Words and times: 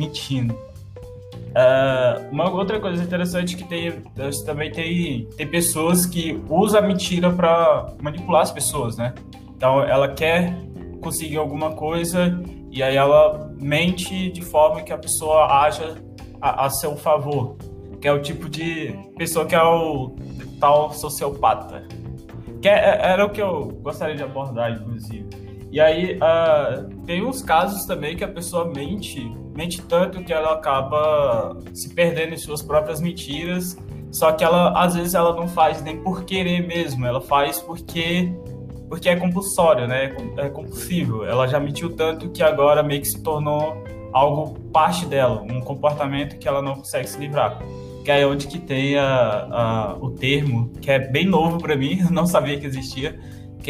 mentindo. 0.00 0.54
Uh, 1.50 2.30
uma 2.30 2.48
outra 2.48 2.78
coisa 2.78 3.02
interessante 3.02 3.56
que 3.56 3.64
tem 3.64 4.02
também 4.46 4.70
tem, 4.70 5.28
tem 5.36 5.46
pessoas 5.46 6.06
que 6.06 6.40
usam 6.48 6.80
a 6.80 6.82
mentira 6.82 7.30
para 7.30 7.92
manipular 8.00 8.42
as 8.42 8.52
pessoas, 8.52 8.96
né? 8.96 9.12
Então 9.56 9.82
ela 9.82 10.08
quer 10.08 10.56
conseguir 11.02 11.36
alguma 11.36 11.72
coisa 11.72 12.40
e 12.70 12.82
aí 12.82 12.96
ela 12.96 13.52
mente 13.60 14.30
de 14.30 14.42
forma 14.42 14.82
que 14.82 14.92
a 14.92 14.98
pessoa 14.98 15.62
haja 15.62 15.96
a, 16.40 16.66
a 16.66 16.70
seu 16.70 16.96
favor, 16.96 17.56
que 18.00 18.06
é 18.06 18.12
o 18.12 18.22
tipo 18.22 18.48
de 18.48 18.94
pessoa 19.18 19.44
que 19.44 19.54
é 19.54 19.62
o 19.62 20.14
tal 20.60 20.92
sociopata. 20.92 21.82
Que 22.62 22.68
é, 22.68 22.74
é, 22.74 23.12
era 23.12 23.24
o 23.24 23.30
que 23.30 23.42
eu 23.42 23.72
gostaria 23.82 24.14
de 24.14 24.22
abordar, 24.22 24.72
inclusive. 24.72 25.26
E 25.72 25.80
aí 25.80 26.16
uh, 26.16 26.99
tem 27.10 27.26
uns 27.26 27.42
casos 27.42 27.86
também 27.86 28.14
que 28.14 28.22
a 28.22 28.28
pessoa 28.28 28.66
mente, 28.66 29.36
mente 29.56 29.82
tanto 29.82 30.22
que 30.22 30.32
ela 30.32 30.54
acaba 30.54 31.58
se 31.74 31.92
perdendo 31.92 32.34
em 32.34 32.36
suas 32.36 32.62
próprias 32.62 33.00
mentiras. 33.00 33.76
Só 34.12 34.30
que 34.30 34.44
ela, 34.44 34.80
às 34.80 34.94
vezes, 34.94 35.14
ela 35.14 35.34
não 35.34 35.48
faz 35.48 35.82
nem 35.82 36.00
por 36.00 36.22
querer 36.22 36.64
mesmo, 36.64 37.04
ela 37.04 37.20
faz 37.20 37.58
porque 37.58 38.32
porque 38.88 39.08
é 39.08 39.16
compulsório, 39.16 39.88
né? 39.88 40.14
É 40.36 40.48
compulsível. 40.50 41.24
Ela 41.24 41.48
já 41.48 41.58
mentiu 41.58 41.96
tanto 41.96 42.30
que 42.30 42.44
agora 42.44 42.80
meio 42.80 43.00
que 43.00 43.08
se 43.08 43.20
tornou 43.20 43.82
algo 44.12 44.56
parte 44.72 45.04
dela, 45.04 45.42
um 45.42 45.60
comportamento 45.60 46.38
que 46.38 46.46
ela 46.46 46.62
não 46.62 46.76
consegue 46.76 47.08
se 47.08 47.18
livrar. 47.18 47.58
Que 48.04 48.12
é 48.12 48.24
onde 48.24 48.46
que 48.46 48.60
tem 48.60 48.96
a, 48.96 49.48
a, 49.50 49.96
o 50.00 50.10
termo, 50.12 50.70
que 50.80 50.88
é 50.88 51.00
bem 51.00 51.26
novo 51.26 51.58
para 51.58 51.74
mim, 51.74 52.04
não 52.08 52.24
sabia 52.24 52.56
que 52.56 52.66
existia, 52.66 53.18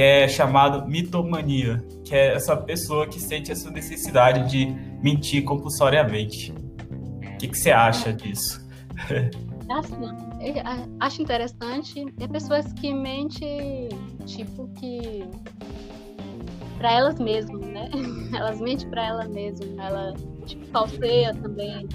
que 0.00 0.04
é 0.04 0.26
chamado 0.26 0.88
mitomania, 0.88 1.76
que 2.06 2.14
é 2.14 2.32
essa 2.32 2.56
pessoa 2.56 3.06
que 3.06 3.20
sente 3.20 3.52
essa 3.52 3.70
necessidade 3.70 4.50
de 4.50 4.64
mentir 5.02 5.44
compulsoriamente. 5.44 6.52
O 6.52 7.36
que, 7.36 7.48
que 7.48 7.58
você 7.58 7.70
acha 7.70 8.10
disso? 8.10 8.66
Assim, 9.68 10.56
acho 10.98 11.20
interessante. 11.20 12.02
Tem 12.12 12.28
pessoas 12.30 12.72
que 12.72 12.94
mentem, 12.94 13.90
tipo, 14.24 14.68
que. 14.78 15.22
para 16.78 16.92
elas 16.94 17.20
mesmas, 17.20 17.60
né? 17.60 17.90
Elas 18.34 18.58
mentem 18.58 18.88
para 18.88 19.06
ela 19.06 19.28
mesma. 19.28 19.66
Ela, 19.84 20.14
tipo, 20.46 20.64
falseia 20.68 21.34
também 21.34 21.86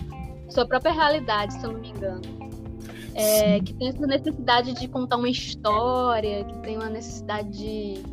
sua 0.47 0.67
própria 0.67 0.93
realidade, 0.93 1.55
se 1.55 1.65
eu 1.65 1.71
não 1.71 1.81
me 1.81 1.89
engano. 1.89 2.21
É, 3.17 3.61
que 3.61 3.73
tem 3.73 3.87
essa 3.87 4.05
necessidade 4.05 4.73
de 4.73 4.87
contar 4.89 5.15
uma 5.15 5.29
história, 5.29 6.43
que 6.43 6.57
tem 6.59 6.75
uma 6.75 6.89
necessidade 6.89 7.49
de, 7.49 8.03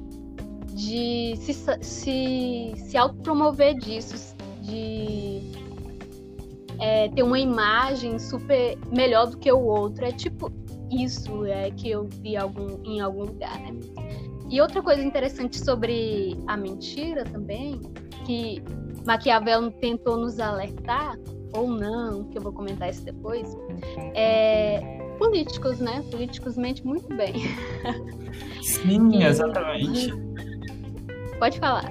de 0.75 1.36
se, 1.39 1.53
se, 1.81 2.72
se 2.77 2.97
autopromover 2.97 3.75
disso, 3.75 4.36
de 4.61 5.41
é, 6.78 7.08
ter 7.08 7.25
uma 7.25 7.39
imagem 7.39 8.17
super 8.19 8.78
melhor 8.92 9.27
do 9.27 9.39
que 9.39 9.50
o 9.50 9.61
outro. 9.61 10.05
É 10.05 10.12
tipo 10.12 10.53
isso 10.92 11.47
é 11.47 11.70
que 11.70 11.91
eu 11.91 12.08
vi 12.20 12.36
algum, 12.36 12.80
em 12.84 13.00
algum 13.00 13.25
lugar, 13.25 13.58
né? 13.58 13.80
E 14.50 14.61
outra 14.61 14.83
coisa 14.83 15.03
interessante 15.03 15.58
sobre 15.58 16.36
a 16.47 16.56
mentira 16.56 17.25
também, 17.25 17.80
que 18.27 18.62
Maquiavel 19.06 19.70
tentou 19.73 20.19
nos 20.19 20.39
alertar, 20.39 21.17
ou 21.53 21.69
não, 21.69 22.25
que 22.25 22.39
eu 22.39 22.42
vou 22.42 22.53
comentar 22.53 22.91
isso 22.91 23.05
depois, 23.05 23.56
é 24.14 24.98
políticos, 25.19 25.78
né? 25.78 26.05
Políticos 26.11 26.56
mentem 26.56 26.84
muito 26.84 27.08
bem. 27.14 27.34
Sim, 28.62 29.22
exatamente. 29.22 30.12
Pode 31.39 31.58
falar. 31.58 31.84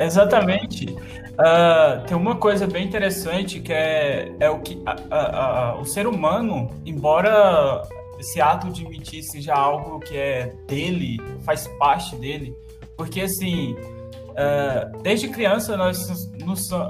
Exatamente. 0.00 0.90
Uh, 0.90 2.06
tem 2.06 2.16
uma 2.16 2.36
coisa 2.36 2.66
bem 2.66 2.84
interessante 2.86 3.60
que 3.60 3.72
é, 3.72 4.34
é 4.40 4.50
o 4.50 4.60
que 4.60 4.82
a, 4.86 4.96
a, 5.10 5.70
a, 5.70 5.80
o 5.80 5.84
ser 5.84 6.06
humano, 6.06 6.70
embora 6.84 7.82
esse 8.18 8.40
ato 8.40 8.70
de 8.70 8.88
mentir 8.88 9.22
seja 9.22 9.54
algo 9.54 10.00
que 10.00 10.16
é 10.16 10.52
dele, 10.66 11.20
faz 11.42 11.68
parte 11.78 12.16
dele, 12.16 12.56
porque 12.96 13.20
assim, 13.20 13.76
uh, 14.36 15.02
desde 15.02 15.28
criança 15.28 15.76
nós 15.76 16.30
nos, 16.44 16.70
uh, 16.70 16.86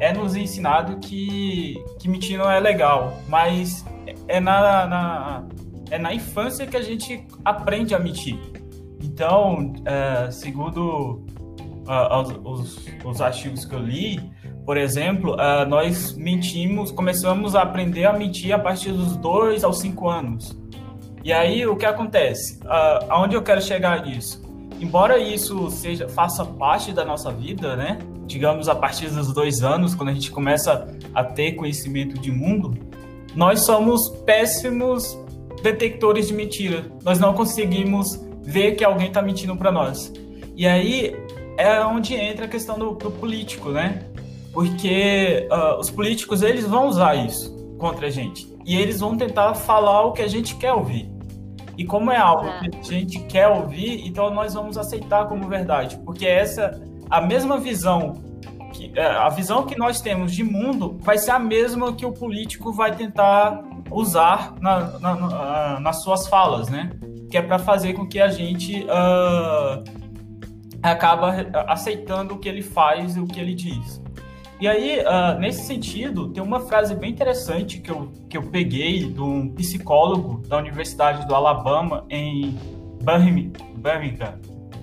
é 0.00 0.12
nos 0.12 0.34
ensinado 0.34 0.98
que, 0.98 1.82
que 1.98 2.08
mentir 2.08 2.38
não 2.38 2.50
é 2.50 2.58
legal, 2.58 3.18
mas 3.28 3.84
é 4.28 4.40
na, 4.40 4.86
na, 4.86 5.44
é 5.90 5.98
na 5.98 6.14
infância 6.14 6.66
que 6.66 6.76
a 6.76 6.82
gente 6.82 7.26
aprende 7.44 7.94
a 7.94 7.98
mentir. 7.98 8.38
Então, 9.02 9.72
uh, 9.72 10.32
segundo 10.32 11.24
os, 12.44 12.84
os 13.04 13.20
artigos 13.20 13.64
que 13.64 13.74
eu 13.74 13.78
li, 13.78 14.20
por 14.64 14.76
exemplo, 14.76 15.36
nós 15.68 16.16
mentimos, 16.16 16.90
começamos 16.90 17.54
a 17.54 17.62
aprender 17.62 18.04
a 18.06 18.12
mentir 18.12 18.52
a 18.52 18.58
partir 18.58 18.90
dos 18.90 19.16
2 19.18 19.62
aos 19.62 19.78
5 19.78 20.08
anos. 20.08 20.58
E 21.22 21.32
aí 21.32 21.64
o 21.64 21.76
que 21.76 21.86
acontece? 21.86 22.58
Aonde 23.08 23.36
eu 23.36 23.42
quero 23.42 23.62
chegar 23.62 24.04
nisso? 24.04 24.45
Embora 24.80 25.18
isso 25.18 25.70
seja 25.70 26.08
faça 26.08 26.44
parte 26.44 26.92
da 26.92 27.04
nossa 27.04 27.30
vida, 27.32 27.76
né? 27.76 27.98
Digamos 28.26 28.68
a 28.68 28.74
partir 28.74 29.08
dos 29.08 29.32
dois 29.32 29.62
anos, 29.62 29.94
quando 29.94 30.10
a 30.10 30.12
gente 30.12 30.30
começa 30.30 30.94
a 31.14 31.24
ter 31.24 31.52
conhecimento 31.52 32.20
de 32.20 32.30
mundo, 32.30 32.76
nós 33.34 33.60
somos 33.60 34.08
péssimos 34.24 35.18
detectores 35.62 36.28
de 36.28 36.34
mentira. 36.34 36.84
Nós 37.02 37.18
não 37.18 37.32
conseguimos 37.32 38.20
ver 38.42 38.76
que 38.76 38.84
alguém 38.84 39.08
está 39.08 39.22
mentindo 39.22 39.56
para 39.56 39.72
nós. 39.72 40.12
E 40.54 40.66
aí 40.66 41.16
é 41.56 41.80
onde 41.80 42.14
entra 42.14 42.44
a 42.44 42.48
questão 42.48 42.78
do, 42.78 42.92
do 42.92 43.10
político, 43.10 43.70
né? 43.70 44.06
Porque 44.52 45.48
uh, 45.50 45.78
os 45.78 45.90
políticos 45.90 46.42
eles 46.42 46.64
vão 46.64 46.86
usar 46.86 47.14
isso 47.14 47.54
contra 47.78 48.06
a 48.06 48.10
gente 48.10 48.54
e 48.64 48.76
eles 48.76 49.00
vão 49.00 49.16
tentar 49.16 49.54
falar 49.54 50.04
o 50.06 50.12
que 50.12 50.22
a 50.22 50.28
gente 50.28 50.56
quer 50.56 50.72
ouvir. 50.72 51.15
E 51.76 51.84
como 51.84 52.10
é 52.10 52.16
algo 52.16 52.46
que 52.60 52.78
a 52.78 52.82
gente 52.82 53.20
quer 53.20 53.48
ouvir, 53.48 54.06
então 54.06 54.30
nós 54.30 54.54
vamos 54.54 54.78
aceitar 54.78 55.26
como 55.26 55.46
verdade, 55.48 55.98
porque 56.04 56.26
essa 56.26 56.80
a 57.08 57.20
mesma 57.20 57.58
visão 57.58 58.14
que 58.72 58.92
é, 58.94 59.06
a 59.06 59.28
visão 59.28 59.64
que 59.64 59.76
nós 59.78 60.00
temos 60.00 60.32
de 60.32 60.44
mundo 60.44 60.98
vai 61.00 61.18
ser 61.18 61.30
a 61.30 61.38
mesma 61.38 61.94
que 61.94 62.04
o 62.04 62.12
político 62.12 62.72
vai 62.72 62.94
tentar 62.94 63.62
usar 63.90 64.54
na, 64.60 64.98
na, 64.98 65.14
na, 65.14 65.80
nas 65.80 66.02
suas 66.02 66.26
falas, 66.26 66.68
né? 66.68 66.90
Que 67.30 67.38
é 67.38 67.42
para 67.42 67.58
fazer 67.58 67.94
com 67.94 68.06
que 68.06 68.20
a 68.20 68.28
gente 68.28 68.84
uh, 68.84 69.82
acaba 70.82 71.34
aceitando 71.68 72.34
o 72.34 72.38
que 72.38 72.48
ele 72.48 72.62
faz 72.62 73.16
e 73.16 73.20
o 73.20 73.26
que 73.26 73.40
ele 73.40 73.54
diz. 73.54 74.02
E 74.58 74.66
aí, 74.66 75.00
uh, 75.00 75.38
nesse 75.38 75.66
sentido, 75.66 76.28
tem 76.28 76.42
uma 76.42 76.60
frase 76.60 76.94
bem 76.94 77.10
interessante 77.10 77.78
que 77.78 77.90
eu, 77.90 78.10
que 78.28 78.38
eu 78.38 78.42
peguei 78.44 79.04
de 79.04 79.20
um 79.20 79.50
psicólogo 79.50 80.42
da 80.48 80.56
Universidade 80.56 81.26
do 81.26 81.34
Alabama, 81.34 82.06
em 82.08 82.56
Birmingham. 83.02 84.40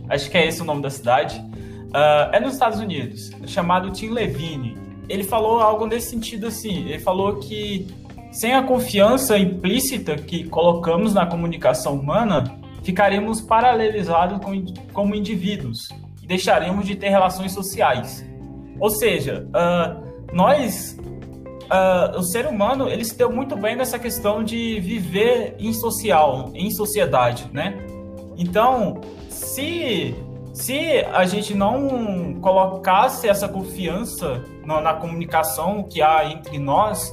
Acho 0.07 0.29
que 0.29 0.37
é 0.37 0.45
esse 0.45 0.61
o 0.61 0.65
nome 0.65 0.83
da 0.83 0.91
cidade. 0.91 1.39
Uh, 1.39 2.29
é 2.31 2.39
nos 2.39 2.53
Estados 2.53 2.79
Unidos, 2.79 3.31
chamado 3.47 3.89
Tim 3.89 4.09
Levine. 4.09 4.77
Ele 5.09 5.23
falou 5.23 5.59
algo 5.59 5.87
nesse 5.87 6.11
sentido 6.11 6.47
assim. 6.47 6.87
Ele 6.87 6.99
falou 6.99 7.37
que 7.37 7.87
sem 8.31 8.53
a 8.53 8.61
confiança 8.61 9.37
implícita 9.37 10.15
que 10.15 10.43
colocamos 10.43 11.13
na 11.13 11.25
comunicação 11.25 11.95
humana, 11.95 12.59
ficaremos 12.83 13.41
paralelizados 13.41 14.39
como 14.91 15.15
indivíduos 15.15 15.87
e 16.21 16.27
deixaremos 16.27 16.85
de 16.85 16.95
ter 16.95 17.09
relações 17.09 17.51
sociais. 17.51 18.25
Ou 18.79 18.89
seja, 18.89 19.47
uh, 19.49 20.33
nós, 20.33 20.97
uh, 21.63 22.17
o 22.17 22.23
ser 22.23 22.47
humano, 22.47 22.89
ele 22.89 23.05
se 23.05 23.17
deu 23.17 23.31
muito 23.31 23.55
bem 23.55 23.75
nessa 23.75 23.99
questão 23.99 24.43
de 24.43 24.79
viver 24.79 25.55
em 25.59 25.73
social, 25.73 26.51
em 26.53 26.71
sociedade, 26.71 27.49
né? 27.53 27.77
Então, 28.37 28.99
se 29.29 30.15
se 30.53 30.99
a 31.11 31.25
gente 31.25 31.55
não 31.55 32.35
colocasse 32.39 33.27
essa 33.27 33.49
confiança 33.49 34.43
na, 34.63 34.79
na 34.79 34.93
comunicação 34.93 35.83
que 35.83 35.99
há 35.99 36.29
entre 36.29 36.59
nós, 36.59 37.11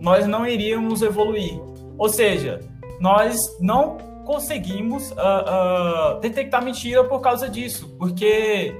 nós 0.00 0.26
não 0.26 0.46
iríamos 0.46 1.00
evoluir. 1.00 1.58
Ou 1.96 2.10
seja, 2.10 2.60
nós 3.00 3.56
não 3.58 3.96
conseguimos 4.26 5.10
uh, 5.12 5.14
uh, 5.14 6.20
detectar 6.20 6.62
mentira 6.62 7.02
por 7.04 7.20
causa 7.20 7.48
disso, 7.48 7.88
porque 7.98 8.74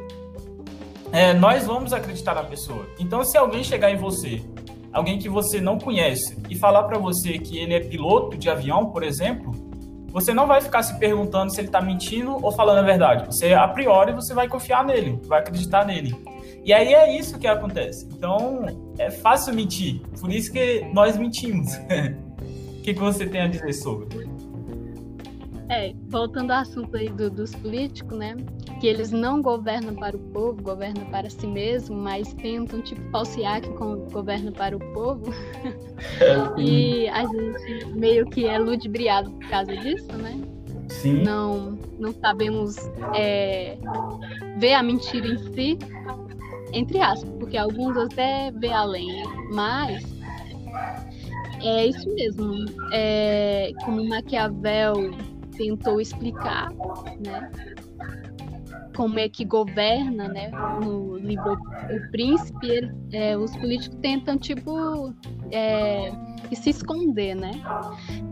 é, 1.13 1.33
nós 1.33 1.67
vamos 1.67 1.93
acreditar 1.93 2.35
na 2.35 2.45
pessoa. 2.45 2.87
Então, 2.99 3.25
se 3.25 3.37
alguém 3.37 3.65
chegar 3.65 3.91
em 3.91 3.97
você, 3.97 4.43
alguém 4.93 5.19
que 5.19 5.29
você 5.29 5.61
não 5.61 5.79
conhece, 5.79 6.37
e 6.49 6.57
falar 6.57 6.85
para 6.85 6.99
você 6.99 7.39
que 7.39 7.59
ele 7.59 7.75
é 7.75 7.81
piloto 7.81 8.37
de 8.37 8.49
avião, 8.51 8.87
por 8.87 9.03
exemplo, 9.03 9.53
você 10.11 10.33
não 10.33 10.47
vai 10.47 10.61
ficar 10.61 10.83
se 10.83 10.99
perguntando 10.99 11.53
se 11.53 11.61
ele 11.61 11.69
está 11.69 11.81
mentindo 11.81 12.39
ou 12.43 12.51
falando 12.51 12.79
a 12.79 12.83
verdade. 12.83 13.27
Você, 13.27 13.53
a 13.53 13.69
priori, 13.69 14.13
você 14.13 14.35
vai 14.35 14.49
confiar 14.49 14.85
nele, 14.85 15.21
vai 15.25 15.41
acreditar 15.41 15.85
nele. 15.85 16.15
E 16.65 16.73
aí 16.73 16.93
é 16.93 17.17
isso 17.17 17.39
que 17.39 17.47
acontece. 17.47 18.07
Então, 18.13 18.67
é 18.99 19.11
fácil 19.11 19.55
mentir. 19.55 20.01
Por 20.21 20.31
isso 20.31 20.53
que 20.53 20.85
nós 20.93 21.17
mentimos. 21.17 21.75
o 22.79 22.83
que, 22.83 22.95
que 22.95 23.01
você 23.01 23.27
tem 23.27 23.43
a 23.43 23.49
dizer 23.49 23.73
sobre? 23.75 24.29
É, 25.71 25.93
voltando 26.09 26.51
ao 26.51 26.61
assunto 26.61 26.97
aí 26.97 27.11
do, 27.11 27.31
dos 27.31 27.55
políticos, 27.55 28.17
né? 28.17 28.37
Que 28.81 28.87
eles 28.87 29.11
não 29.11 29.43
governam 29.43 29.95
para 29.95 30.17
o 30.17 30.19
povo, 30.19 30.63
governam 30.63 31.05
para 31.11 31.29
si 31.29 31.47
mesmo, 31.47 31.95
mas 31.95 32.33
tentam, 32.35 32.81
tipo, 32.81 33.01
falsear 33.11 33.61
que 33.61 33.69
governam 34.11 34.53
para 34.53 34.75
o 34.75 34.81
povo. 34.93 35.33
É, 36.21 36.57
e 36.61 37.09
a 37.09 37.25
gente 37.27 37.85
meio 37.95 38.25
que 38.27 38.47
é 38.47 38.59
ludibriado 38.59 39.31
por 39.31 39.49
causa 39.49 39.77
disso, 39.77 40.11
né? 40.17 40.41
Sim. 40.89 41.23
Não, 41.23 41.79
não 41.99 42.13
sabemos 42.15 42.77
é, 43.15 43.77
ver 44.59 44.73
a 44.73 44.83
mentira 44.83 45.27
em 45.29 45.39
si, 45.53 45.79
entre 46.73 46.99
aspas, 46.99 47.31
porque 47.39 47.59
alguns 47.59 47.97
até 47.97 48.51
vê 48.53 48.73
além, 48.73 49.23
mas 49.53 50.03
é 51.63 51.87
isso 51.87 52.09
mesmo. 52.15 52.65
É, 52.93 53.73
como 53.85 54.07
Maquiavel 54.09 55.11
tentou 55.59 56.01
explicar, 56.01 56.71
né? 57.25 57.51
Como 58.97 59.19
é 59.19 59.29
que 59.29 59.45
governa, 59.45 60.29
né? 60.29 60.51
No 60.83 61.17
livro 61.17 61.53
O 61.53 62.11
Príncipe, 62.11 62.69
ele, 62.69 62.93
é, 63.13 63.37
os 63.37 63.55
políticos 63.57 63.99
tentam, 64.01 64.39
tipo, 64.39 65.13
é, 65.53 66.11
se 66.55 66.71
esconder, 66.71 67.35
né? 67.35 67.51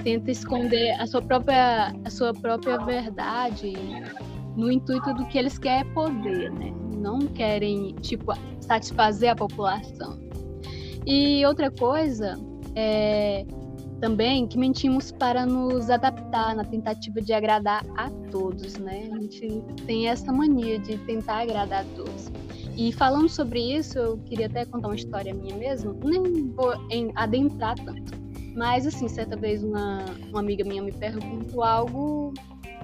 Tenta 0.03 0.31
esconder 0.31 0.93
a 1.01 1.07
sua 1.07 1.21
própria, 1.21 1.93
a 2.05 2.11
sua 2.11 2.33
própria 2.33 2.79
verdade 2.79 3.75
no 4.57 4.73
intuito 4.73 5.13
do 5.15 5.27
que 5.27 5.37
eles 5.37 5.59
querem 5.59 5.93
poder, 5.93 6.51
né? 6.53 6.73
Não 6.97 7.19
querem, 7.21 7.95
tipo, 8.01 8.33
satisfazer 8.61 9.31
a 9.31 9.37
população. 9.37 10.19
E 11.07 11.45
outra 11.47 11.71
coisa 11.71 12.37
é 12.75 13.45
também 14.01 14.47
que 14.47 14.59
mentimos 14.59 15.11
para 15.11 15.47
nos 15.47 15.91
adaptar 15.91 16.55
na 16.55 16.65
tentativa 16.65 17.21
de 17.21 17.33
agradar 17.33 17.85
a 17.97 18.11
todos, 18.31 18.77
né? 18.79 19.09
A 19.13 19.21
gente 19.21 19.63
tem 19.87 20.09
essa 20.09 20.33
mania 20.33 20.79
de 20.79 20.99
tentar 20.99 21.43
agradar 21.43 21.83
a 21.83 21.97
todos. 21.97 22.31
E 22.77 22.93
falando 22.93 23.29
sobre 23.29 23.61
isso, 23.61 23.99
eu 23.99 24.19
queria 24.19 24.47
até 24.47 24.65
contar 24.65 24.89
uma 24.89 24.97
história 24.97 25.35
minha 25.35 25.57
mesmo, 25.57 25.95
nem 26.05 26.51
vou 26.51 26.75
adentrar 27.15 27.75
tanto. 27.77 28.15
Mas, 28.55 28.87
assim, 28.87 29.09
certa 29.09 29.37
vez 29.37 29.63
uma, 29.63 30.05
uma 30.31 30.41
amiga 30.41 30.65
minha 30.65 30.83
me 30.83 30.93
perguntou 30.93 31.63
algo 31.63 32.33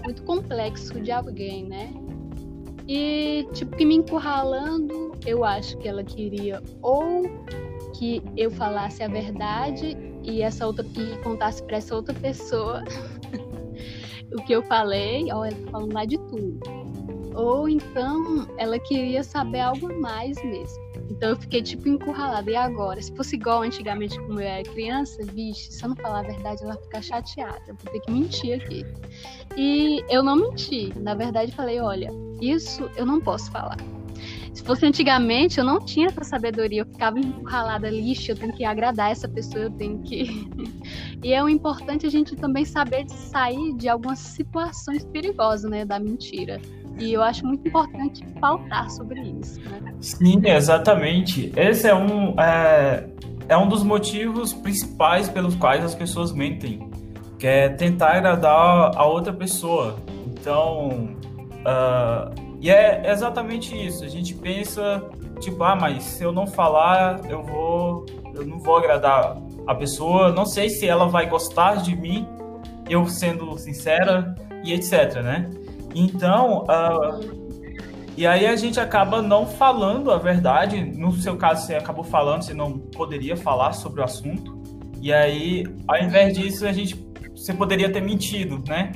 muito 0.05 0.23
complexo 0.23 1.01
de 1.01 1.11
alguém, 1.11 1.65
né? 1.65 1.93
E, 2.89 3.47
tipo, 3.53 3.77
que 3.77 3.85
me 3.85 3.95
encurralando, 3.97 5.13
eu 5.25 5.45
acho 5.45 5.79
que 5.79 5.89
ela 5.89 6.03
queria 6.03 6.63
ou 6.83 7.23
que 7.95 8.23
eu 8.37 8.51
falasse 8.51 9.03
a 9.03 9.09
verdade 9.09 9.97
e 10.25 10.43
essa 10.43 10.67
outra 10.67 10.87
e 10.97 11.17
contasse 11.23 11.63
para 11.63 11.77
essa 11.77 11.95
outra 11.95 12.15
pessoa 12.15 12.83
o 14.33 14.45
que 14.45 14.53
eu 14.53 14.63
falei, 14.63 15.31
ó, 15.33 15.45
ela 15.45 15.55
tá 15.55 15.71
falando 15.71 15.93
lá 15.93 16.05
de 16.05 16.19
tudo. 16.19 16.61
Ou 17.35 17.69
então 17.69 18.47
ela 18.59 18.79
queria 18.79 19.23
saber 19.23 19.61
algo 19.61 20.01
mais 20.01 20.43
mesmo. 20.45 20.83
Então 21.11 21.31
eu 21.31 21.37
fiquei 21.37 21.63
tipo 21.63 21.89
encurralada. 21.89 22.51
E 22.51 22.57
agora? 22.57 23.01
Se 23.01 23.15
fosse 23.15 23.37
igual 23.37 23.63
antigamente 23.63 24.19
quando 24.21 24.41
eu 24.41 24.47
era 24.47 24.63
criança, 24.63 25.23
vixe, 25.33 25.73
se 25.73 25.85
eu 25.85 25.91
não 25.91 25.97
falar 25.97 26.21
a 26.21 26.23
verdade, 26.23 26.63
ela 26.63 26.75
vai 26.75 26.83
ficar 26.83 27.03
chateada. 27.03 27.63
Eu 27.69 27.75
vou 27.75 27.93
ter 27.93 28.01
que 28.01 28.11
mentir 28.11 28.61
aqui. 28.61 28.85
E 29.57 30.05
eu 30.09 30.23
não 30.23 30.37
menti. 30.37 30.93
Na 30.99 31.15
verdade, 31.15 31.53
falei: 31.53 31.81
olha, 31.81 32.11
isso 32.41 32.91
eu 32.97 33.07
não 33.07 33.21
posso 33.21 33.51
falar. 33.51 33.77
Se 34.53 34.63
fosse 34.63 34.85
antigamente, 34.85 35.59
eu 35.59 35.65
não 35.65 35.81
tinha 35.81 36.09
essa 36.09 36.23
sabedoria, 36.25 36.83
eu 36.83 36.87
ficava 36.87 37.19
encurralada, 37.19 37.89
lixo, 37.89 38.33
eu 38.33 38.37
tenho 38.37 38.53
que 38.53 38.65
agradar 38.65 39.11
essa 39.11 39.27
pessoa, 39.27 39.65
eu 39.65 39.71
tenho 39.71 39.99
que. 40.01 40.49
e 41.25 41.33
é 41.33 41.41
importante 41.51 42.07
a 42.07 42.11
gente 42.11 42.37
também 42.37 42.65
saber 42.65 43.05
de 43.05 43.13
sair 43.13 43.73
de 43.75 43.89
algumas 43.89 44.19
situações 44.19 45.05
perigosas, 45.05 45.71
né, 45.71 45.85
da 45.85 45.99
mentira. 45.99 46.61
E 46.99 47.15
eu 47.15 47.23
acho 47.23 47.47
muito 47.47 47.67
importante 47.67 48.23
pautar 48.39 48.91
sobre 48.91 49.21
isso. 49.41 49.59
Né? 49.61 49.95
Sim, 50.01 50.43
exatamente. 50.45 51.51
Esse 51.57 51.89
é 51.89 51.95
um, 51.95 52.39
é, 52.39 53.09
é 53.49 53.57
um 53.57 53.67
dos 53.67 53.83
motivos 53.83 54.53
principais 54.53 55.29
pelos 55.31 55.55
quais 55.55 55.83
as 55.83 55.95
pessoas 55.95 56.33
mentem, 56.33 56.91
que 57.39 57.47
é 57.47 57.71
tentar 57.71 58.19
agradar 58.19 58.93
a 58.95 59.07
outra 59.07 59.33
pessoa. 59.33 59.97
Então, 60.27 61.17
uh, 61.61 62.42
e 62.63 62.71
é 62.71 63.11
exatamente 63.11 63.75
isso. 63.75 64.05
A 64.05 64.09
gente 64.09 64.35
pensa, 64.35 65.05
tipo, 65.41 65.65
ah, 65.65 65.75
mas 65.75 66.05
se 66.05 66.23
eu 66.23 66.31
não 66.31 66.47
falar, 66.47 67.21
eu 67.29 67.43
vou. 67.43 68.07
Eu 68.33 68.47
não 68.47 68.61
vou 68.61 68.77
agradar 68.77 69.37
a 69.67 69.75
pessoa. 69.75 70.31
Não 70.31 70.47
sei 70.47 70.71
se 70.71 70.87
ela 70.87 71.09
vai 71.09 71.29
gostar 71.29 71.83
de 71.83 71.97
mim, 71.97 72.25
eu 72.89 73.09
sendo 73.09 73.59
sincera 73.59 74.33
e 74.65 74.73
etc, 74.73 75.17
né? 75.23 75.51
Então, 75.93 76.63
uh, 76.63 77.43
e 78.17 78.25
aí 78.25 78.47
a 78.47 78.55
gente 78.55 78.79
acaba 78.79 79.21
não 79.21 79.45
falando 79.45 80.13
a 80.13 80.17
verdade. 80.17 80.85
No 80.85 81.13
seu 81.13 81.37
caso, 81.37 81.67
você 81.67 81.75
acabou 81.75 82.05
falando, 82.05 82.43
você 82.43 82.55
não 82.55 82.79
poderia 82.79 83.37
falar 83.37 83.73
sobre 83.73 84.01
o 84.01 84.05
assunto. 84.05 84.57
E 85.01 85.13
aí, 85.13 85.67
ao 85.89 86.01
invés 86.01 86.39
disso, 86.39 86.65
a 86.65 86.73
gente, 86.73 87.05
você 87.35 87.53
poderia 87.53 87.93
ter 87.93 88.01
mentido, 88.01 88.63
né? 88.69 88.93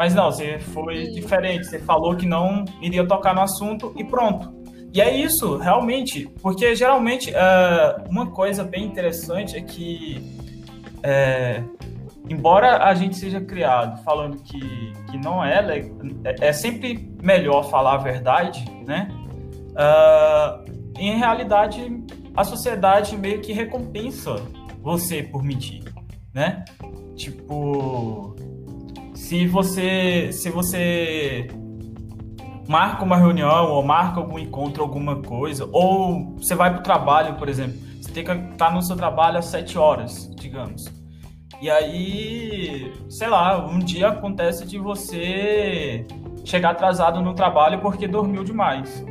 Mas 0.00 0.14
não, 0.14 0.32
você 0.32 0.58
foi 0.58 1.08
diferente. 1.08 1.66
Você 1.66 1.78
falou 1.78 2.16
que 2.16 2.24
não 2.24 2.64
iria 2.80 3.06
tocar 3.06 3.34
no 3.34 3.42
assunto 3.42 3.92
e 3.98 4.02
pronto. 4.02 4.50
E 4.94 4.98
é 4.98 5.14
isso, 5.14 5.58
realmente, 5.58 6.26
porque 6.40 6.74
geralmente 6.74 7.30
uh, 7.30 8.08
uma 8.08 8.30
coisa 8.30 8.64
bem 8.64 8.86
interessante 8.86 9.58
é 9.58 9.60
que, 9.60 10.40
é, 11.02 11.62
embora 12.30 12.82
a 12.82 12.94
gente 12.94 13.14
seja 13.14 13.42
criado 13.42 14.02
falando 14.02 14.38
que, 14.38 14.92
que 15.10 15.18
não 15.18 15.44
é, 15.44 15.84
é, 16.24 16.48
é 16.48 16.52
sempre 16.54 17.14
melhor 17.22 17.68
falar 17.68 17.96
a 17.96 17.98
verdade, 17.98 18.64
né? 18.86 19.06
Uh, 19.72 20.64
em 20.98 21.18
realidade, 21.18 22.02
a 22.34 22.42
sociedade 22.42 23.18
meio 23.18 23.42
que 23.42 23.52
recompensa 23.52 24.36
você 24.80 25.22
por 25.22 25.42
mentir, 25.42 25.84
né? 26.32 26.64
Tipo, 27.16 28.34
se 29.20 29.46
você 29.46 30.32
se 30.32 30.50
você 30.50 31.46
marca 32.66 33.04
uma 33.04 33.16
reunião 33.16 33.70
ou 33.70 33.82
marca 33.82 34.18
algum 34.18 34.38
encontro, 34.38 34.82
alguma 34.82 35.16
coisa, 35.22 35.68
ou 35.70 36.34
você 36.36 36.54
vai 36.54 36.70
para 36.70 36.80
o 36.80 36.82
trabalho, 36.82 37.34
por 37.34 37.48
exemplo, 37.48 37.78
você 38.00 38.10
tem 38.10 38.24
que 38.24 38.30
estar 38.32 38.56
tá 38.56 38.70
no 38.72 38.80
seu 38.82 38.96
trabalho 38.96 39.38
às 39.38 39.44
sete 39.44 39.78
horas, 39.78 40.34
digamos. 40.34 40.90
E 41.60 41.70
aí, 41.70 42.92
sei 43.08 43.28
lá, 43.28 43.64
um 43.64 43.78
dia 43.78 44.08
acontece 44.08 44.66
de 44.66 44.78
você 44.78 46.06
chegar 46.44 46.70
atrasado 46.70 47.20
no 47.20 47.34
trabalho 47.34 47.78
porque 47.80 48.08
dormiu 48.08 48.42
demais. 48.42 49.04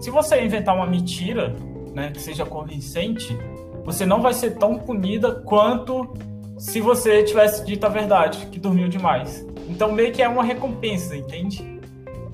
Se 0.00 0.10
você 0.10 0.44
inventar 0.44 0.74
uma 0.74 0.86
mentira, 0.86 1.54
né, 1.94 2.10
que 2.10 2.20
seja 2.20 2.44
convincente, 2.44 3.38
você 3.84 4.04
não 4.04 4.20
vai 4.20 4.34
ser 4.34 4.58
tão 4.58 4.78
punida 4.78 5.30
quanto 5.30 6.12
se 6.58 6.80
você 6.80 7.22
tivesse 7.22 7.64
dito 7.64 7.84
a 7.84 7.88
verdade, 7.88 8.46
que 8.46 8.58
dormiu 8.58 8.88
demais. 8.88 9.44
Então 9.68 9.92
meio 9.92 10.12
que 10.12 10.22
é 10.22 10.28
uma 10.28 10.44
recompensa, 10.44 11.16
entende? 11.16 11.80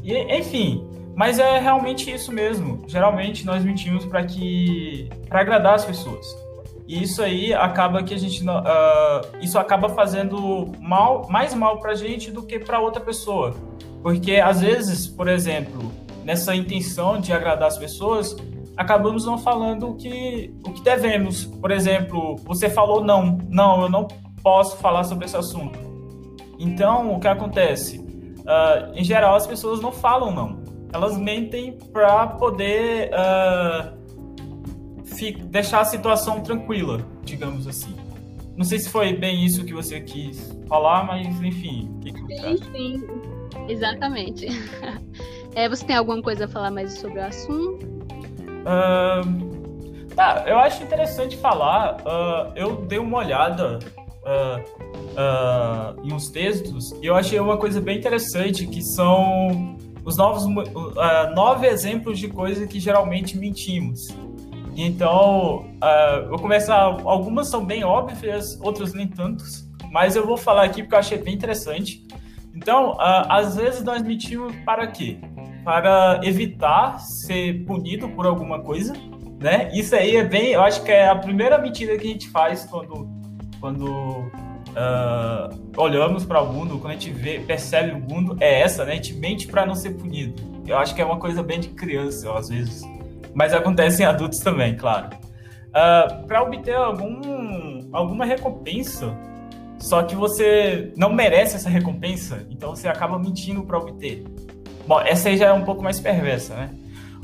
E, 0.03 0.17
enfim, 0.39 0.87
mas 1.15 1.39
é 1.39 1.59
realmente 1.59 2.11
isso 2.11 2.33
mesmo. 2.33 2.83
Geralmente 2.87 3.45
nós 3.45 3.65
mentimos 3.65 4.05
para 4.05 4.25
que 4.25 5.09
para 5.29 5.41
agradar 5.41 5.75
as 5.75 5.85
pessoas. 5.85 6.27
E 6.89 7.03
isso 7.03 7.23
aí 7.23 7.55
acaba 7.55 8.03
que 8.03 8.13
a 8.13 8.19
gente 8.19 8.43
uh, 8.43 9.37
isso 9.41 9.59
acaba 9.59 9.89
fazendo 9.91 10.73
mal, 10.81 11.29
mais 11.31 11.55
mal 11.55 11.79
para 11.79 11.93
a 11.93 11.95
gente 11.95 12.31
do 12.33 12.43
que 12.43 12.59
para 12.59 12.81
outra 12.81 13.01
pessoa, 13.01 13.55
porque 14.03 14.37
às 14.37 14.61
vezes, 14.61 15.07
por 15.07 15.29
exemplo, 15.29 15.93
nessa 16.25 16.53
intenção 16.55 17.21
de 17.21 17.33
agradar 17.33 17.69
as 17.69 17.79
pessoas, 17.79 18.37
acabamos 18.77 19.25
não 19.25 19.39
falando 19.39 19.91
o 19.91 19.95
que 19.95 20.53
o 20.67 20.73
que 20.73 20.83
devemos. 20.83 21.45
Por 21.45 21.71
exemplo, 21.71 22.35
você 22.45 22.69
falou 22.69 23.05
não, 23.05 23.39
não, 23.49 23.83
eu 23.83 23.89
não 23.89 24.09
posso 24.43 24.77
falar 24.79 25.05
sobre 25.05 25.27
esse 25.27 25.37
assunto. 25.37 25.90
Então, 26.61 27.15
o 27.15 27.19
que 27.19 27.27
acontece? 27.27 27.99
Uh, 27.99 28.93
em 28.95 29.03
geral, 29.03 29.35
as 29.35 29.47
pessoas 29.47 29.81
não 29.81 29.91
falam 29.91 30.31
não. 30.31 30.63
Elas 30.93 31.17
mentem 31.17 31.79
para 31.93 32.27
poder 32.27 33.11
uh, 33.15 33.99
deixar 35.47 35.81
a 35.81 35.85
situação 35.85 36.41
tranquila, 36.41 37.01
digamos 37.25 37.67
assim. 37.67 37.97
Não 38.57 38.65
sei 38.65 38.79
se 38.79 38.91
foi 38.91 39.15
bem 39.15 39.43
isso 39.43 39.65
que 39.65 39.73
você 39.73 40.01
quis 40.01 40.55
falar, 40.69 41.05
mas 41.05 41.27
enfim. 41.41 41.99
Que 42.03 42.13
que 42.13 42.37
sim, 42.37 42.57
sim, 42.73 43.07
exatamente. 43.69 44.47
É, 45.57 45.69
você 45.69 45.85
tem 45.85 45.97
alguma 45.97 46.23
coisa 46.23 46.45
a 46.45 46.49
falar 46.49 46.71
mais 46.71 46.93
sobre 46.93 47.19
o 47.19 47.25
assunto? 47.25 47.85
Uh, 48.63 50.15
tá, 50.15 50.45
eu 50.47 50.57
acho 50.61 50.81
interessante 50.81 51.37
falar. 51.37 51.97
Uh, 52.03 52.53
eu 52.55 52.77
dei 52.83 53.01
uma 53.01 53.19
olhada 53.19 53.81
uh, 54.23 54.80
uh, 55.11 56.01
em 56.05 56.13
uns 56.13 56.29
textos, 56.29 56.93
e 57.03 57.07
eu 57.07 57.15
achei 57.15 57.39
uma 57.39 57.57
coisa 57.57 57.81
bem 57.81 57.99
interessante, 57.99 58.67
que 58.67 58.83
são 58.83 59.77
os 60.05 60.17
novos 60.17 60.45
uh, 60.45 61.35
nove 61.35 61.67
exemplos 61.67 62.19
de 62.19 62.29
coisas 62.29 62.67
que 62.69 62.81
geralmente 62.81 63.37
mentimos. 63.37 64.09
Então, 64.77 65.67
uh, 65.77 66.29
vou 66.29 66.39
começar. 66.39 66.81
Algumas 66.81 67.49
são 67.49 67.65
bem 67.65 67.85
óbvias, 67.85 68.59
outras 68.63 68.95
nem 68.95 69.07
tantos, 69.07 69.69
mas 69.91 70.17
eu 70.17 70.27
vou 70.27 70.37
falar 70.37 70.65
aqui 70.65 70.83
porque 70.83 70.95
eu 70.95 70.99
achei 70.99 71.19
bem 71.19 71.35
interessante. 71.35 72.07
Então, 72.55 72.93
uh, 72.93 73.27
às 73.29 73.57
vezes 73.57 73.83
nós 73.83 74.03
mentimos 74.03 74.55
para 74.65 74.87
quê? 74.87 75.19
Para 75.65 76.21
evitar 76.23 76.99
ser 76.99 77.65
punido 77.65 78.09
por 78.09 78.27
alguma 78.27 78.61
coisa, 78.61 78.95
né? 79.41 79.71
Isso 79.73 79.95
aí 79.95 80.17
é 80.17 80.25
bem, 80.25 80.53
eu 80.53 80.63
acho 80.63 80.83
que 80.83 80.91
é 80.91 81.09
a 81.09 81.17
primeira 81.17 81.59
mentira 81.59 81.97
que 81.99 82.07
a 82.07 82.11
gente 82.11 82.29
faz 82.29 82.65
quando, 82.65 83.09
quando 83.61 84.31
uh, 84.81 85.57
olhamos 85.77 86.25
para 86.25 86.41
o 86.41 86.53
mundo, 86.53 86.79
quando 86.79 86.93
a 86.93 86.97
gente 86.97 87.11
vê, 87.11 87.39
percebe 87.41 87.93
o 87.93 88.01
mundo, 88.01 88.37
é 88.41 88.61
essa, 88.63 88.85
né? 88.85 88.93
A 88.93 88.95
gente 88.95 89.15
mente 89.15 89.47
para 89.47 89.67
não 89.67 89.75
ser 89.75 89.91
punido. 89.91 90.43
Eu 90.67 90.79
acho 90.79 90.95
que 90.95 91.03
é 91.03 91.05
uma 91.05 91.19
coisa 91.19 91.43
bem 91.43 91.61
de 91.61 91.69
criança, 91.69 92.33
às 92.33 92.49
vezes, 92.49 92.83
mas 93.35 93.53
acontece 93.53 94.03
em 94.03 94.07
adultos 94.07 94.39
também, 94.41 94.77
claro. 94.77 95.09
Uh, 95.09 95.75
ah, 95.75 96.23
para 96.27 96.43
obter 96.43 96.75
algum, 96.75 97.89
alguma 97.93 98.25
recompensa, 98.25 99.15
só 99.79 100.03
que 100.03 100.15
você 100.15 100.93
não 100.97 101.13
merece 101.13 101.57
essa 101.57 101.71
recompensa, 101.71 102.47
então 102.51 102.75
você 102.75 102.89
acaba 102.89 103.19
mentindo 103.19 103.63
para 103.63 103.79
obter. 103.79 104.25
Bom, 104.87 105.01
essa 105.01 105.29
aí 105.29 105.37
já 105.37 105.47
é 105.47 105.53
um 105.53 105.65
pouco 105.65 105.83
mais 105.83 106.01
perversa, 106.01 106.55
né? 106.55 106.71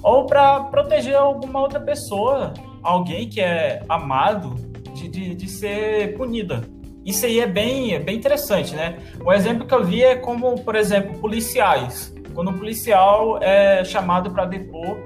Ou 0.02 0.26
para 0.26 0.60
proteger 0.64 1.16
alguma 1.16 1.60
outra 1.60 1.80
pessoa, 1.80 2.54
alguém 2.82 3.28
que 3.28 3.40
é 3.40 3.82
amado, 3.88 4.54
de, 4.94 5.08
de, 5.08 5.34
de, 5.34 5.48
ser 5.48 6.16
punida. 6.16 6.62
Isso 7.06 7.24
aí 7.24 7.38
é 7.38 7.46
bem, 7.46 7.94
é 7.94 8.00
bem 8.00 8.16
interessante, 8.16 8.74
né? 8.74 8.98
Um 9.24 9.32
exemplo 9.32 9.64
que 9.64 9.72
eu 9.72 9.84
vi 9.84 10.02
é 10.02 10.16
como, 10.16 10.60
por 10.62 10.74
exemplo, 10.74 11.16
policiais. 11.20 12.12
Quando 12.34 12.50
um 12.50 12.58
policial 12.58 13.38
é 13.40 13.84
chamado 13.84 14.32
para 14.32 14.44
depor 14.44 14.98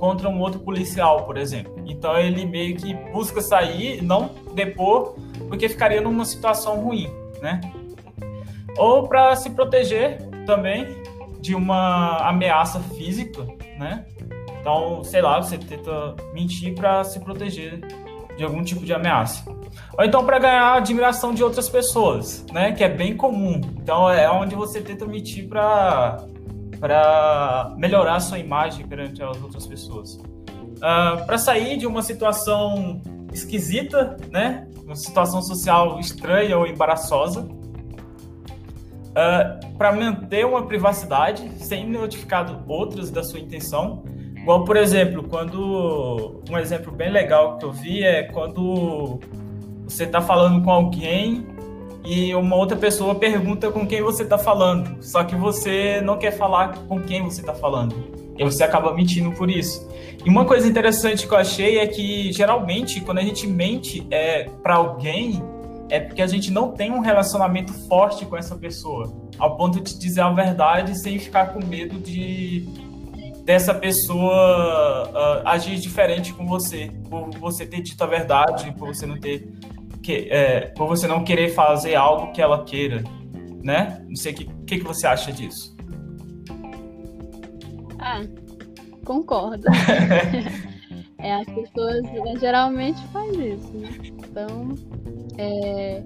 contra 0.00 0.28
um 0.28 0.40
outro 0.40 0.58
policial, 0.58 1.24
por 1.24 1.36
exemplo. 1.36 1.72
Então 1.86 2.18
ele 2.18 2.44
meio 2.44 2.76
que 2.76 2.92
busca 3.12 3.40
sair, 3.40 4.02
não 4.02 4.32
depor, 4.52 5.14
porque 5.48 5.68
ficaria 5.68 6.00
numa 6.00 6.24
situação 6.24 6.80
ruim, 6.80 7.08
né? 7.40 7.60
Ou 8.76 9.06
para 9.06 9.36
se 9.36 9.50
proteger 9.50 10.18
também 10.44 10.88
de 11.40 11.54
uma 11.54 12.28
ameaça 12.28 12.80
física, 12.80 13.46
né? 13.78 14.04
Então, 14.60 15.04
sei 15.04 15.22
lá, 15.22 15.40
você 15.40 15.56
tenta 15.56 16.16
mentir 16.32 16.74
para 16.74 17.04
se 17.04 17.20
proteger 17.20 17.80
de 18.36 18.44
algum 18.44 18.62
tipo 18.62 18.84
de 18.84 18.92
ameaça. 18.92 19.44
Ou 19.96 20.04
então 20.04 20.24
para 20.24 20.38
ganhar 20.38 20.62
a 20.62 20.74
admiração 20.76 21.32
de 21.32 21.42
outras 21.42 21.68
pessoas, 21.68 22.44
né? 22.52 22.72
Que 22.72 22.84
é 22.84 22.88
bem 22.88 23.16
comum. 23.16 23.60
Então 23.76 24.10
é 24.10 24.30
onde 24.30 24.54
você 24.54 24.80
tenta 24.80 25.06
mentir 25.06 25.48
para 25.48 26.24
para 26.80 27.72
melhorar 27.78 28.20
sua 28.20 28.38
imagem 28.38 28.86
perante 28.86 29.22
as 29.22 29.40
outras 29.42 29.66
pessoas. 29.66 30.16
Uh, 30.16 30.82
ah, 30.82 31.22
para 31.24 31.38
sair 31.38 31.78
de 31.78 31.86
uma 31.86 32.02
situação 32.02 33.00
esquisita, 33.32 34.18
né? 34.30 34.68
Uma 34.84 34.94
situação 34.94 35.40
social 35.40 35.98
estranha 35.98 36.58
ou 36.58 36.66
embaraçosa. 36.66 37.40
Uh, 37.40 37.54
ah, 39.16 39.60
para 39.78 39.92
manter 39.92 40.44
uma 40.44 40.66
privacidade 40.66 41.48
sem 41.64 41.88
notificar 41.88 42.62
outros 42.68 43.10
da 43.10 43.22
sua 43.22 43.40
intenção. 43.40 44.04
Igual, 44.44 44.62
por 44.62 44.76
exemplo, 44.76 45.22
quando. 45.22 46.42
Um 46.50 46.58
exemplo 46.58 46.92
bem 46.92 47.10
legal 47.10 47.56
que 47.56 47.64
eu 47.64 47.72
vi 47.72 48.04
é 48.04 48.24
quando 48.24 49.18
você 49.84 50.04
está 50.04 50.20
falando 50.20 50.62
com 50.62 50.70
alguém 50.70 51.46
e 52.04 52.34
uma 52.34 52.54
outra 52.54 52.76
pessoa 52.76 53.14
pergunta 53.14 53.72
com 53.72 53.86
quem 53.86 54.02
você 54.02 54.22
está 54.22 54.36
falando, 54.36 55.02
só 55.02 55.24
que 55.24 55.34
você 55.34 56.02
não 56.02 56.18
quer 56.18 56.32
falar 56.32 56.74
com 56.86 57.00
quem 57.00 57.22
você 57.22 57.40
está 57.40 57.54
falando. 57.54 57.94
E 58.38 58.44
você 58.44 58.62
acaba 58.62 58.92
mentindo 58.92 59.32
por 59.32 59.50
isso. 59.50 59.88
E 60.22 60.28
uma 60.28 60.44
coisa 60.44 60.68
interessante 60.68 61.26
que 61.26 61.32
eu 61.32 61.38
achei 61.38 61.78
é 61.78 61.86
que 61.86 62.30
geralmente 62.30 63.00
quando 63.00 63.18
a 63.18 63.22
gente 63.22 63.46
mente 63.46 64.06
é, 64.10 64.50
para 64.62 64.74
alguém 64.74 65.42
é 65.88 66.00
porque 66.00 66.20
a 66.20 66.26
gente 66.26 66.50
não 66.50 66.70
tem 66.72 66.90
um 66.90 67.00
relacionamento 67.00 67.72
forte 67.72 68.26
com 68.26 68.36
essa 68.36 68.54
pessoa, 68.54 69.10
ao 69.38 69.56
ponto 69.56 69.80
de 69.80 69.98
dizer 69.98 70.20
a 70.20 70.28
verdade 70.28 70.98
sem 70.98 71.18
ficar 71.18 71.54
com 71.54 71.64
medo 71.64 71.98
de 71.98 72.68
dessa 73.44 73.74
pessoa 73.74 75.10
uh, 75.10 75.48
agir 75.48 75.78
diferente 75.78 76.32
com 76.32 76.46
você, 76.46 76.90
por 77.10 77.30
você 77.38 77.66
ter 77.66 77.82
dito 77.82 78.02
a 78.02 78.06
verdade, 78.06 78.72
por 78.72 78.94
você 78.94 79.04
não 79.04 79.20
ter 79.20 79.52
que, 80.02 80.28
é, 80.30 80.66
por 80.76 80.86
você 80.86 81.06
não 81.06 81.24
querer 81.24 81.50
fazer 81.50 81.94
algo 81.94 82.32
que 82.32 82.40
ela 82.40 82.64
queira, 82.64 83.04
né? 83.62 84.04
Não 84.08 84.16
sei 84.16 84.32
o 84.32 84.36
que, 84.36 84.44
que, 84.66 84.78
que 84.78 84.84
você 84.84 85.06
acha 85.06 85.32
disso. 85.32 85.74
Ah, 87.98 88.22
concordo. 89.04 89.66
é, 91.18 91.34
as 91.34 91.46
pessoas 91.46 92.02
geralmente 92.38 93.00
fazem 93.08 93.54
isso, 93.54 93.72
né? 93.72 93.88
Então, 94.18 94.74
é, 95.38 96.02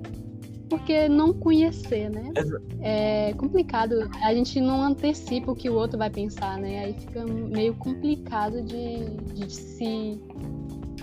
porque 0.68 1.08
não 1.08 1.32
conhecer, 1.32 2.10
né? 2.10 2.32
É 2.80 3.32
complicado. 3.34 4.08
A 4.22 4.34
gente 4.34 4.60
não 4.60 4.82
antecipa 4.82 5.52
o 5.52 5.54
que 5.54 5.68
o 5.70 5.74
outro 5.74 5.98
vai 5.98 6.10
pensar, 6.10 6.58
né? 6.58 6.84
Aí 6.84 6.94
fica 6.94 7.24
meio 7.24 7.74
complicado 7.74 8.62
de, 8.62 9.10
de 9.34 9.52
se 9.52 10.20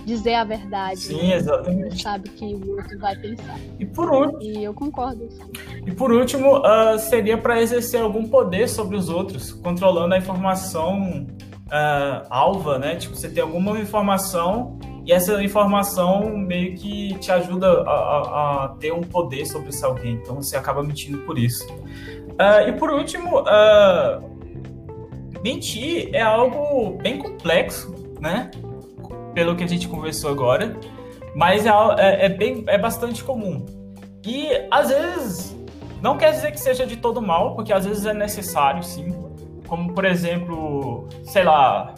dizer 0.06 0.34
a 0.34 0.44
verdade. 0.44 1.00
Sim, 1.00 1.32
exatamente. 1.32 1.90
Não 1.90 1.98
sabe 1.98 2.30
que 2.30 2.44
o 2.44 2.76
outro 2.76 2.98
vai 2.98 3.16
pensar. 3.16 3.58
E 3.78 3.84
por 3.84 4.08
último. 4.08 4.42
E 4.42 4.62
eu 4.62 4.72
concordo. 4.72 5.28
E 5.84 5.90
por 5.90 6.12
último, 6.12 6.58
uh, 6.58 6.98
seria 6.98 7.36
para 7.36 7.60
exercer 7.60 8.00
algum 8.00 8.26
poder 8.28 8.68
sobre 8.68 8.96
os 8.96 9.08
outros, 9.08 9.52
controlando 9.52 10.14
a 10.14 10.18
informação 10.18 11.26
uh, 11.66 12.26
alva, 12.30 12.78
né? 12.78 12.96
Tipo, 12.96 13.16
você 13.16 13.28
tem 13.28 13.42
alguma 13.42 13.78
informação 13.80 14.78
e 15.06 15.12
essa 15.12 15.42
informação 15.42 16.36
meio 16.36 16.74
que 16.74 17.16
te 17.18 17.30
ajuda 17.30 17.82
a, 17.82 17.90
a, 17.90 18.64
a 18.64 18.68
ter 18.80 18.92
um 18.92 19.02
poder 19.02 19.46
sobre 19.46 19.68
esse 19.68 19.84
alguém. 19.84 20.14
Então 20.14 20.36
você 20.36 20.56
acaba 20.56 20.82
mentindo 20.82 21.18
por 21.18 21.38
isso. 21.38 21.64
Uh, 21.72 22.68
e 22.68 22.72
por 22.72 22.90
último, 22.90 23.44
mentir 25.42 26.10
é 26.12 26.20
algo 26.20 26.98
bem 27.00 27.18
complexo, 27.18 27.94
né? 28.20 28.50
pelo 29.36 29.54
que 29.54 29.62
a 29.62 29.66
gente 29.66 29.86
conversou 29.86 30.30
agora, 30.30 30.74
mas 31.34 31.66
é, 31.66 31.70
é, 31.98 32.24
é, 32.24 32.28
bem, 32.30 32.64
é 32.66 32.78
bastante 32.78 33.22
comum. 33.22 33.66
E 34.24 34.48
às 34.70 34.88
vezes 34.88 35.54
não 36.00 36.16
quer 36.16 36.30
dizer 36.30 36.52
que 36.52 36.58
seja 36.58 36.86
de 36.86 36.96
todo 36.96 37.20
mal, 37.20 37.54
porque 37.54 37.70
às 37.70 37.84
vezes 37.84 38.06
é 38.06 38.14
necessário, 38.14 38.82
sim. 38.82 39.14
Como 39.68 39.92
por 39.92 40.06
exemplo, 40.06 41.06
sei 41.22 41.44
lá, 41.44 41.94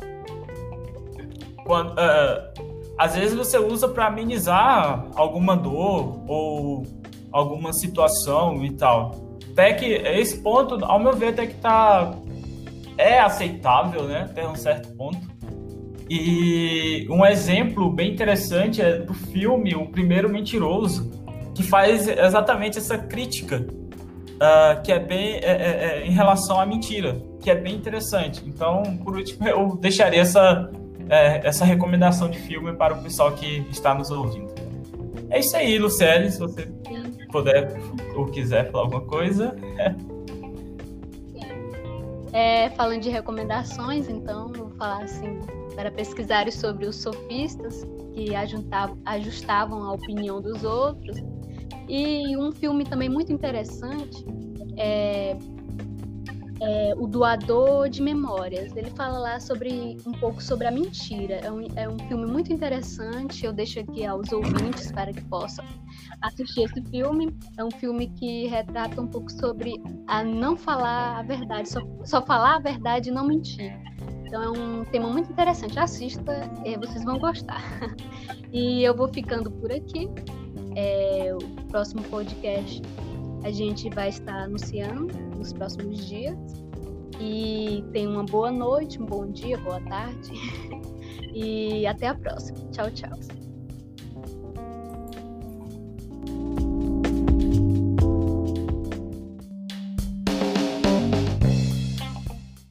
quando, 1.64 1.92
uh, 1.92 2.47
às 2.98 3.14
vezes 3.14 3.36
você 3.36 3.58
usa 3.58 3.88
para 3.88 4.06
amenizar 4.06 5.06
alguma 5.14 5.56
dor 5.56 6.20
ou 6.26 6.82
alguma 7.30 7.72
situação 7.72 8.64
e 8.64 8.72
tal. 8.72 9.14
Até 9.52 9.72
que 9.72 9.86
esse 9.86 10.42
ponto, 10.42 10.84
ao 10.84 10.98
meu 10.98 11.14
ver, 11.14 11.28
até 11.28 11.46
que 11.46 11.54
tá 11.54 12.12
é 12.96 13.20
aceitável, 13.20 14.04
né? 14.04 14.22
Até 14.28 14.46
um 14.46 14.56
certo 14.56 14.92
ponto. 14.96 15.18
E 16.10 17.06
um 17.10 17.24
exemplo 17.24 17.90
bem 17.90 18.12
interessante 18.12 18.82
é 18.82 18.98
do 18.98 19.14
filme 19.14 19.74
O 19.74 19.86
Primeiro 19.86 20.28
Mentiroso, 20.28 21.10
que 21.54 21.62
faz 21.62 22.08
exatamente 22.08 22.78
essa 22.78 22.96
crítica, 22.96 23.66
uh, 24.36 24.82
que 24.82 24.90
é 24.90 24.98
bem 24.98 25.34
é, 25.34 25.38
é, 25.38 26.00
é, 26.02 26.06
em 26.06 26.10
relação 26.10 26.58
à 26.58 26.64
mentira, 26.64 27.20
que 27.40 27.50
é 27.50 27.54
bem 27.54 27.74
interessante. 27.74 28.42
Então, 28.46 28.82
por 29.04 29.16
último, 29.16 29.46
eu 29.46 29.76
deixaria 29.76 30.20
essa, 30.20 30.70
é, 31.08 31.46
essa 31.46 31.64
recomendação 31.64 32.28
de 32.28 32.38
filme 32.38 32.72
para 32.74 32.94
o 32.94 33.02
pessoal 33.02 33.32
que 33.32 33.66
está 33.70 33.94
nos 33.94 34.10
ouvindo. 34.10 34.52
É 35.30 35.40
isso 35.40 35.56
aí, 35.56 35.78
Luciele, 35.78 36.30
se 36.30 36.38
você 36.38 36.66
puder 37.30 37.78
ou 38.16 38.26
quiser 38.26 38.70
falar 38.70 38.84
alguma 38.84 39.02
coisa. 39.02 39.54
É, 42.32 42.70
falando 42.70 43.00
de 43.00 43.08
recomendações, 43.08 44.08
então, 44.08 44.52
vou 44.52 44.70
falar 44.70 45.02
assim, 45.02 45.40
para 45.74 45.90
pesquisar 45.90 46.50
sobre 46.52 46.86
os 46.86 46.96
sofistas 46.96 47.86
que 48.14 48.30
ajustavam 49.04 49.82
a 49.84 49.92
opinião 49.92 50.40
dos 50.40 50.64
outros. 50.64 51.18
E 51.88 52.36
um 52.36 52.52
filme 52.52 52.84
também 52.84 53.08
muito 53.08 53.32
interessante 53.32 54.24
é, 54.76 55.36
é, 56.60 56.94
O 56.96 57.06
Doador 57.06 57.88
de 57.88 58.02
Memórias. 58.02 58.74
Ele 58.76 58.90
fala 58.90 59.18
lá 59.18 59.40
sobre 59.40 59.96
um 60.06 60.12
pouco 60.12 60.42
sobre 60.42 60.66
a 60.66 60.70
mentira. 60.70 61.36
É 61.36 61.50
um, 61.50 61.66
é 61.76 61.88
um 61.88 61.98
filme 62.08 62.26
muito 62.26 62.52
interessante. 62.52 63.44
Eu 63.44 63.52
deixo 63.52 63.80
aqui 63.80 64.04
aos 64.04 64.32
ouvintes 64.32 64.90
para 64.92 65.12
que 65.12 65.22
possam 65.24 65.64
assistir 66.22 66.62
esse 66.62 66.82
filme. 66.90 67.36
É 67.56 67.64
um 67.64 67.70
filme 67.70 68.08
que 68.08 68.46
retrata 68.46 69.00
um 69.00 69.06
pouco 69.06 69.30
sobre 69.30 69.74
a 70.06 70.24
não 70.24 70.56
falar 70.56 71.18
a 71.18 71.22
verdade, 71.22 71.68
só, 71.68 71.80
só 72.04 72.22
falar 72.22 72.56
a 72.56 72.60
verdade 72.60 73.10
e 73.10 73.12
não 73.12 73.26
mentir. 73.26 73.72
Então 74.26 74.42
é 74.42 74.50
um 74.50 74.84
tema 74.84 75.08
muito 75.08 75.30
interessante. 75.32 75.78
Assista, 75.78 76.32
é, 76.64 76.76
vocês 76.76 77.04
vão 77.04 77.18
gostar. 77.18 77.62
E 78.50 78.82
eu 78.82 78.96
vou 78.96 79.08
ficando 79.08 79.50
por 79.50 79.70
aqui. 79.70 80.08
É, 80.74 81.34
o 81.34 81.66
próximo 81.66 82.02
podcast 82.04 82.80
a 83.44 83.50
gente 83.50 83.88
vai 83.90 84.08
estar 84.08 84.44
anunciando 84.44 85.06
nos 85.36 85.52
próximos 85.52 86.06
dias. 86.06 86.38
E 87.20 87.84
tenha 87.92 88.08
uma 88.08 88.24
boa 88.24 88.52
noite, 88.52 89.02
um 89.02 89.06
bom 89.06 89.26
dia, 89.30 89.58
boa 89.58 89.80
tarde. 89.82 90.30
E 91.34 91.86
até 91.86 92.08
a 92.08 92.14
próxima. 92.14 92.58
Tchau, 92.70 92.90
tchau. 92.90 93.37